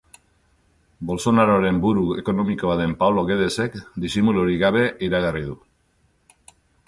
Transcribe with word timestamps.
Bolsonaroren 1.09 1.81
buru 1.83 2.05
ekonomikoa 2.21 2.77
den 2.79 2.95
Paolo 3.03 3.25
Guedesek 3.29 3.77
disimulurik 4.07 4.59
gabe 4.67 4.83
iragarri 5.09 5.47
du. 5.51 5.59